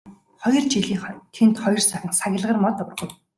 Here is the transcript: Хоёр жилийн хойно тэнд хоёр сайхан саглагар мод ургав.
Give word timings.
Хоёр 0.41 0.63
жилийн 0.73 0.99
хойно 1.01 1.21
тэнд 1.35 1.55
хоёр 1.63 1.81
сайхан 1.89 2.13
саглагар 2.19 2.57
мод 2.63 2.77
ургав. 2.83 3.09